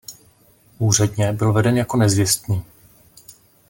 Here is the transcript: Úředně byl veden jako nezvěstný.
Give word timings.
Úředně 0.79 1.33
byl 1.33 1.53
veden 1.53 1.77
jako 1.77 1.97
nezvěstný. 1.97 2.63